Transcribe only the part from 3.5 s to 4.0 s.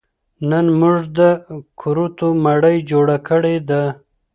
ده